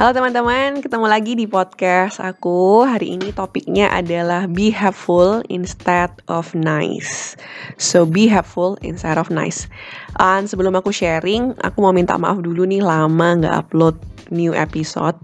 [0.00, 2.88] Halo teman-teman, ketemu lagi di podcast aku.
[2.88, 7.36] Hari ini topiknya adalah be helpful instead of nice.
[7.76, 9.68] So be helpful instead of nice.
[10.16, 14.00] And sebelum aku sharing, aku mau minta maaf dulu nih lama nggak upload
[14.30, 15.18] new episode.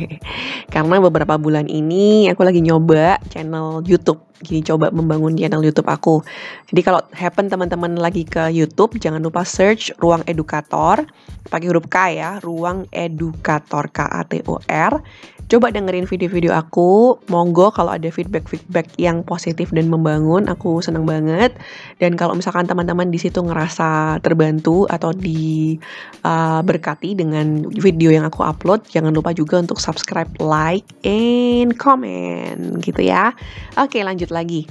[0.74, 4.20] Karena beberapa bulan ini aku lagi nyoba channel YouTube.
[4.44, 6.20] Jadi coba membangun channel YouTube aku.
[6.68, 11.08] Jadi kalau happen teman-teman lagi ke YouTube, jangan lupa search Ruang Edukator
[11.48, 15.00] pakai huruf K ya, Ruang Edukator K A T O R.
[15.44, 17.20] Coba dengerin video-video aku.
[17.28, 21.52] Monggo kalau ada feedback-feedback yang positif dan membangun, aku senang banget.
[22.00, 28.40] Dan kalau misalkan teman-teman di situ ngerasa terbantu atau diberkati uh, dengan video yang aku
[28.40, 33.36] upload, jangan lupa juga untuk subscribe, like, and comment gitu ya.
[33.76, 34.64] Oke, lanjut lagi.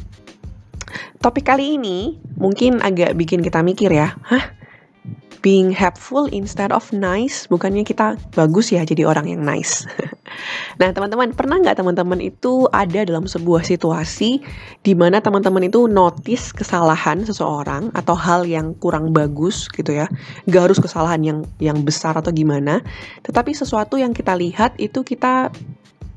[1.21, 4.63] Topik kali ini mungkin agak bikin kita mikir ya, hah?
[5.44, 9.84] being helpful instead of nice, bukannya kita bagus ya jadi orang yang nice.
[10.81, 14.40] nah, teman-teman, pernah nggak teman-teman itu ada dalam sebuah situasi
[14.81, 20.09] di mana teman-teman itu notice kesalahan seseorang atau hal yang kurang bagus gitu ya.
[20.49, 22.81] Gak harus kesalahan yang yang besar atau gimana,
[23.23, 25.53] tetapi sesuatu yang kita lihat itu kita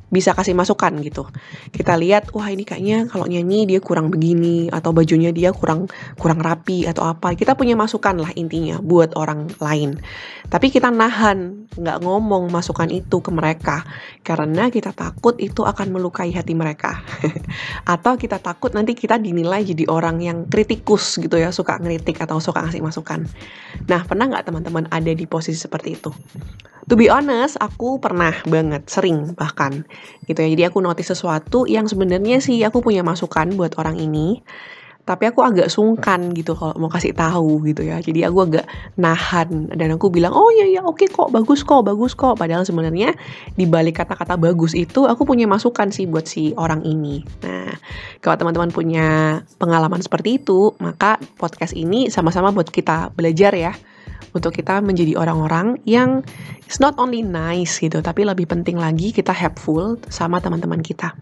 [0.06, 1.26] bisa kasih masukan gitu.
[1.74, 6.38] Kita lihat, wah ini kayaknya kalau nyanyi dia kurang begini atau bajunya dia kurang kurang
[6.38, 7.34] rapi atau apa.
[7.34, 9.98] Kita punya masukan lah intinya buat orang lain.
[10.46, 13.82] Tapi kita nahan, nggak ngomong masukan itu ke mereka
[14.22, 17.02] karena kita takut itu akan melukai hati mereka.
[17.94, 22.38] atau kita takut nanti kita dinilai jadi orang yang kritikus gitu ya, suka ngeritik atau
[22.38, 23.26] suka ngasih masukan.
[23.90, 26.14] Nah, pernah nggak teman-teman ada di posisi seperti itu?
[26.86, 29.82] To be honest, aku pernah banget, sering bahkan
[30.26, 30.48] gitu ya.
[30.50, 34.42] Jadi aku notice sesuatu yang sebenarnya sih aku punya masukan buat orang ini,
[35.06, 38.02] tapi aku agak sungkan gitu kalau mau kasih tahu gitu ya.
[38.02, 38.66] Jadi aku agak
[38.98, 43.14] nahan dan aku bilang, "Oh iya iya, oke kok, bagus kok, bagus kok." Padahal sebenarnya
[43.54, 47.22] di balik kata-kata bagus itu aku punya masukan sih buat si orang ini.
[47.46, 47.70] Nah,
[48.18, 49.06] kalau teman-teman punya
[49.62, 53.72] pengalaman seperti itu, maka podcast ini sama-sama buat kita belajar ya
[54.32, 56.24] untuk kita menjadi orang-orang yang
[56.64, 61.14] it's not only nice gitu, tapi lebih penting lagi kita helpful sama teman-teman kita.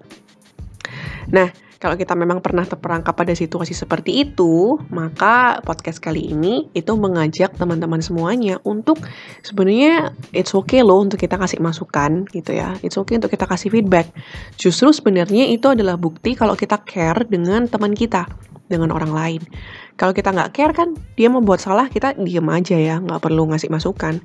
[1.32, 1.48] Nah,
[1.84, 7.60] kalau kita memang pernah terperangkap pada situasi seperti itu, maka podcast kali ini itu mengajak
[7.60, 9.04] teman-teman semuanya untuk
[9.44, 12.72] sebenarnya it's okay loh untuk kita kasih masukan gitu ya.
[12.80, 14.08] It's okay untuk kita kasih feedback.
[14.56, 18.32] Justru sebenarnya itu adalah bukti kalau kita care dengan teman kita
[18.74, 19.42] dengan orang lain.
[19.94, 23.70] Kalau kita nggak care kan, dia membuat salah kita diem aja ya, nggak perlu ngasih
[23.70, 24.18] masukan.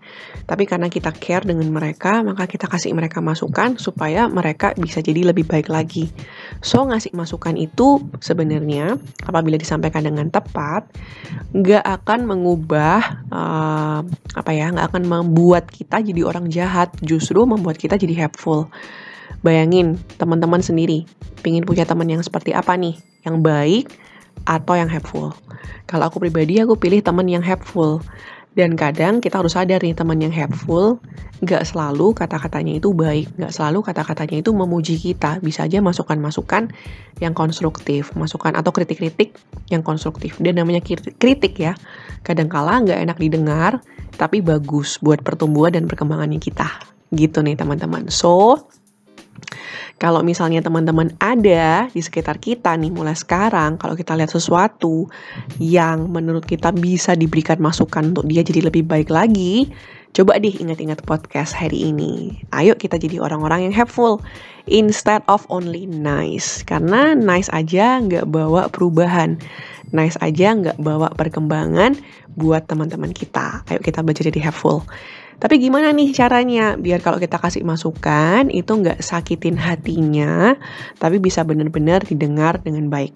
[0.49, 5.29] Tapi karena kita care dengan mereka, maka kita kasih mereka masukan supaya mereka bisa jadi
[5.29, 6.09] lebih baik lagi.
[6.65, 8.97] So ngasih masukan itu sebenarnya
[9.29, 10.89] apabila disampaikan dengan tepat,
[11.53, 14.01] nggak akan mengubah uh,
[14.33, 18.73] apa ya, nggak akan membuat kita jadi orang jahat, justru membuat kita jadi helpful.
[19.45, 21.05] Bayangin teman-teman sendiri,
[21.45, 22.97] pingin punya teman yang seperti apa nih?
[23.21, 23.85] Yang baik,
[24.45, 25.35] atau yang helpful.
[25.89, 28.03] Kalau aku pribadi aku pilih teman yang helpful.
[28.57, 30.97] Dan kadang kita harus sadar nih teman yang helpful
[31.39, 35.37] Gak selalu kata-katanya itu baik Gak selalu kata-katanya itu memuji kita.
[35.39, 36.73] Bisa aja masukan-masukan
[37.21, 39.37] yang konstruktif Masukan atau kritik-kritik
[39.71, 40.35] yang konstruktif.
[40.41, 41.77] Dan namanya kritik ya.
[42.25, 43.79] Kadangkala gak enak didengar
[44.17, 46.67] Tapi bagus buat pertumbuhan dan perkembangannya kita.
[47.13, 48.11] Gitu nih teman-teman.
[48.11, 48.65] So
[49.99, 55.11] kalau misalnya teman-teman ada di sekitar kita nih mulai sekarang, kalau kita lihat sesuatu
[55.59, 59.67] yang menurut kita bisa diberikan masukan untuk dia jadi lebih baik lagi,
[60.15, 62.31] coba deh ingat-ingat podcast hari ini.
[62.55, 64.23] Ayo kita jadi orang-orang yang helpful
[64.71, 66.63] instead of only nice.
[66.63, 69.35] Karena nice aja nggak bawa perubahan.
[69.91, 71.99] Nice aja nggak bawa perkembangan
[72.39, 73.67] buat teman-teman kita.
[73.67, 74.87] Ayo kita belajar jadi helpful.
[75.39, 80.59] Tapi gimana nih caranya biar kalau kita kasih masukan itu nggak sakitin hatinya,
[80.99, 83.15] tapi bisa benar-benar didengar dengan baik.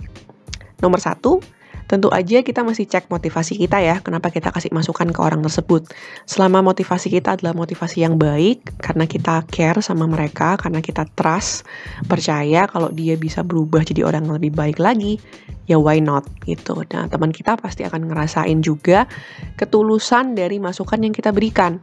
[0.80, 1.44] Nomor satu,
[1.92, 5.92] tentu aja kita masih cek motivasi kita ya, kenapa kita kasih masukan ke orang tersebut.
[6.24, 11.68] Selama motivasi kita adalah motivasi yang baik, karena kita care sama mereka, karena kita trust,
[12.08, 15.20] percaya kalau dia bisa berubah jadi orang yang lebih baik lagi,
[15.70, 16.84] ya why not gitu.
[16.92, 19.08] Nah teman kita pasti akan ngerasain juga
[19.56, 21.80] ketulusan dari masukan yang kita berikan.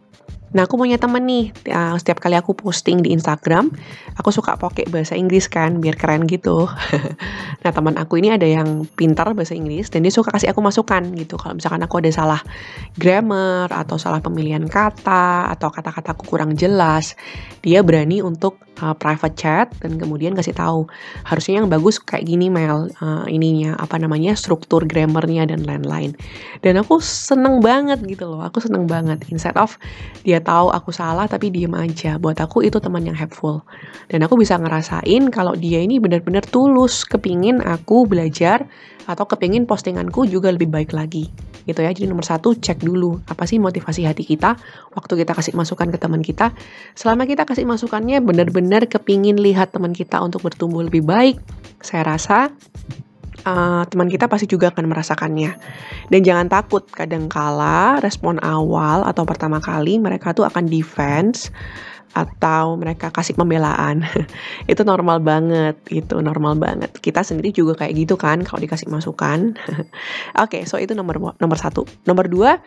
[0.51, 3.71] Nah, aku punya temen nih, uh, setiap kali aku posting di Instagram,
[4.19, 6.67] aku suka pakai bahasa Inggris kan, biar keren gitu.
[7.63, 11.07] nah, teman aku ini ada yang pintar bahasa Inggris, dan dia suka kasih aku masukan
[11.15, 11.39] gitu.
[11.39, 12.43] Kalau misalkan aku ada salah
[12.99, 17.15] grammar, atau salah pemilihan kata, atau kata-kataku kurang jelas,
[17.63, 20.89] dia berani untuk uh, private chat dan kemudian kasih tahu
[21.23, 26.17] harusnya yang bagus kayak gini Mel uh, ininya apa namanya struktur grammarnya dan lain-lain.
[26.65, 29.23] Dan aku seneng banget gitu loh aku seneng banget.
[29.29, 29.77] Instead of
[30.25, 32.17] dia tahu aku salah tapi diem aja.
[32.17, 33.63] Buat aku itu teman yang helpful.
[34.09, 38.65] Dan aku bisa ngerasain kalau dia ini benar-benar tulus kepingin aku belajar
[39.05, 41.91] atau kepingin postinganku juga lebih baik lagi gitu ya.
[41.93, 44.57] Jadi nomor satu cek dulu apa sih motivasi hati kita
[44.95, 46.53] waktu kita kasih masukan ke teman kita.
[46.95, 51.41] Selama kita kasih masukannya benar-benar kepingin lihat teman kita untuk bertumbuh lebih baik,
[51.81, 52.53] saya rasa
[53.45, 55.53] uh, teman kita pasti juga akan merasakannya.
[56.11, 61.53] Dan jangan takut, kadangkala respon awal atau pertama kali mereka tuh akan defense
[62.11, 64.03] atau mereka kasih pembelaan.
[64.71, 66.91] Itu normal banget itu normal banget.
[66.99, 69.55] Kita sendiri juga kayak gitu kan kalau dikasih masukan.
[70.43, 71.87] Oke okay, so itu nomor nomor satu.
[72.07, 72.59] Nomor dua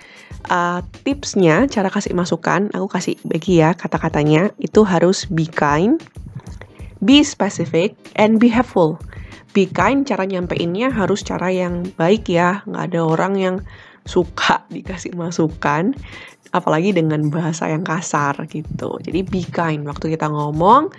[0.47, 5.99] uh, tipsnya cara kasih masukan aku kasih bagi ya kata-katanya itu harus be kind
[7.03, 8.95] be specific and be helpful.
[9.51, 12.63] Be kind cara nyampeinnya harus cara yang baik ya.
[12.63, 13.55] Nggak ada orang yang
[14.07, 15.95] suka dikasih masukan
[16.53, 19.01] apalagi dengan bahasa yang kasar gitu.
[19.01, 20.93] Jadi be kind waktu kita ngomong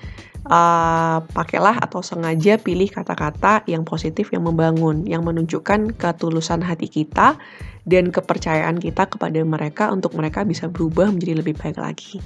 [0.51, 7.39] uh, pakailah atau sengaja pilih kata-kata yang positif yang membangun, yang menunjukkan ketulusan hati kita
[7.85, 12.21] dan kepercayaan kita kepada mereka untuk mereka bisa berubah menjadi lebih baik lagi.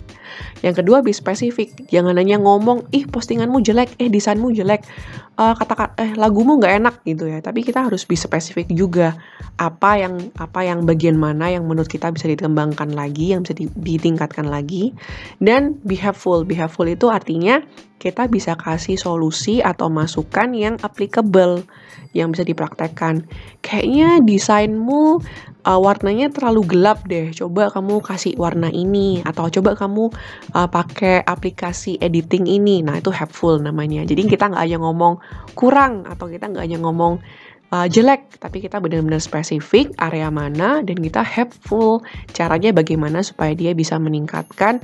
[0.63, 1.91] Yang kedua, be spesifik.
[1.91, 4.87] Jangan hanya ngomong, ih postinganmu jelek, eh desainmu jelek,
[5.35, 7.43] uh, kata eh lagumu nggak enak gitu ya.
[7.43, 9.19] Tapi kita harus be spesifik juga.
[9.59, 14.47] Apa yang apa yang bagian mana yang menurut kita bisa dikembangkan lagi, yang bisa ditingkatkan
[14.47, 14.95] lagi.
[15.43, 16.47] Dan be helpful.
[16.47, 17.59] Be helpful itu artinya
[17.99, 21.67] kita bisa kasih solusi atau masukan yang applicable
[22.15, 23.27] yang bisa dipraktekkan.
[23.61, 25.21] Kayaknya desainmu
[25.69, 27.29] uh, warnanya terlalu gelap deh.
[27.37, 30.09] Coba kamu kasih warna ini atau coba kamu
[30.57, 32.81] uh, pakai aplikasi editing ini.
[32.81, 34.09] Nah, itu helpful namanya.
[34.09, 35.21] Jadi kita nggak hanya ngomong
[35.53, 37.21] kurang atau kita nggak hanya ngomong
[37.69, 42.01] uh, jelek, tapi kita benar-benar spesifik area mana dan kita helpful
[42.33, 44.81] caranya bagaimana supaya dia bisa meningkatkan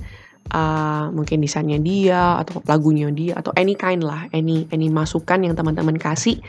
[0.52, 5.56] uh, mungkin desainnya dia atau lagunya dia atau any kind lah, any any masukan yang
[5.56, 6.44] teman-teman kasih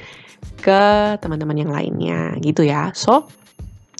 [0.59, 0.83] ke
[1.23, 2.91] teman-teman yang lainnya gitu ya.
[2.91, 3.31] So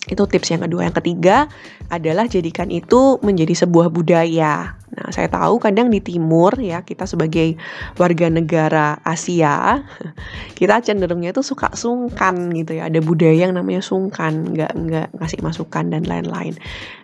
[0.06, 0.86] itu tips yang kedua.
[0.90, 1.50] Yang ketiga
[1.90, 4.78] adalah jadikan itu menjadi sebuah budaya.
[4.96, 7.60] Nah, saya tahu kadang di timur ya, kita sebagai
[8.00, 9.84] warga negara Asia,
[10.60, 12.88] kita cenderungnya itu suka sungkan gitu ya.
[12.88, 16.56] Ada budaya yang namanya sungkan, nggak nggak ngasih masukan dan lain-lain.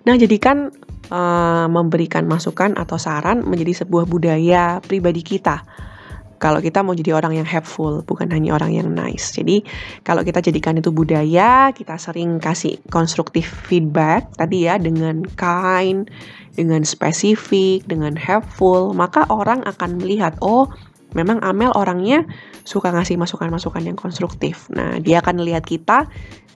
[0.07, 0.71] Nah, jadikan
[1.11, 5.65] uh, memberikan masukan atau saran menjadi sebuah budaya pribadi kita
[6.41, 9.29] kalau kita mau jadi orang yang helpful, bukan hanya orang yang nice.
[9.29, 9.61] Jadi,
[10.01, 16.09] kalau kita jadikan itu budaya, kita sering kasih konstruktif feedback tadi ya dengan kind,
[16.57, 20.65] dengan spesifik, dengan helpful, maka orang akan melihat, oh,
[21.17, 22.23] memang Amel orangnya
[22.63, 24.69] suka ngasih masukan-masukan yang konstruktif.
[24.71, 26.07] Nah, dia akan lihat kita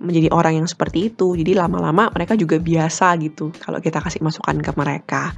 [0.04, 1.36] menjadi orang yang seperti itu.
[1.40, 5.32] Jadi lama-lama mereka juga biasa gitu kalau kita kasih masukan ke mereka.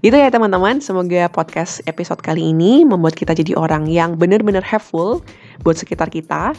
[0.00, 5.20] Gitu ya teman-teman, semoga podcast episode kali ini membuat kita jadi orang yang benar-benar helpful
[5.60, 6.56] buat sekitar kita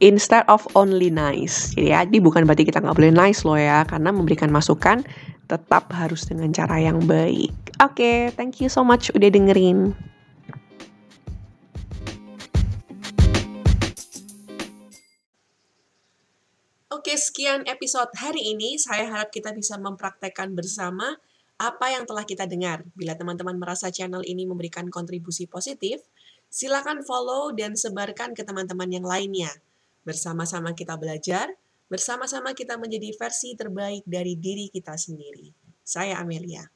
[0.00, 1.76] instead of only nice.
[1.76, 5.04] Jadi ya, jadi bukan berarti kita nggak boleh nice loh ya, karena memberikan masukan
[5.48, 7.52] tetap harus dengan cara yang baik.
[7.84, 9.92] Oke, okay, thank you so much udah dengerin.
[16.98, 18.74] Oke, sekian episode hari ini.
[18.74, 21.14] Saya harap kita bisa mempraktekkan bersama
[21.54, 22.82] apa yang telah kita dengar.
[22.98, 26.02] Bila teman-teman merasa channel ini memberikan kontribusi positif,
[26.50, 29.62] silakan follow dan sebarkan ke teman-teman yang lainnya.
[30.02, 31.54] Bersama-sama kita belajar,
[31.86, 35.54] bersama-sama kita menjadi versi terbaik dari diri kita sendiri.
[35.86, 36.66] Saya Amelia.